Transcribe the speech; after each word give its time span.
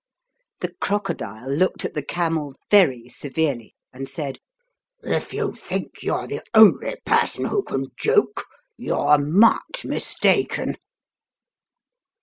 The 0.61 0.73
crocodile 0.81 1.47
looked 1.51 1.85
at 1.85 1.93
the 1.93 2.01
camel 2.01 2.55
very 2.71 3.07
severely 3.07 3.75
and 3.93 4.09
said, 4.09 4.39
"If 5.03 5.31
you 5.31 5.53
think 5.53 6.01
you 6.01 6.15
are 6.15 6.25
the 6.25 6.41
only 6.55 6.95
person 7.05 7.45
who 7.45 7.61
can 7.61 7.85
joke, 7.97 8.47
you're 8.77 9.19
much 9.19 9.85
mistaken." 9.85 10.77